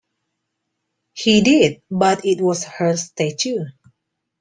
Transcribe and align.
He 1.13 1.41
did, 1.41 1.83
but 1.91 2.25
it 2.25 2.41
was 2.41 2.63
her 2.63 2.97
statue. 2.97 3.65